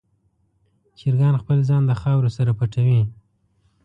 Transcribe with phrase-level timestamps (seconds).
[0.97, 3.01] چرګان خپل ځان د خاورو سره پټوي.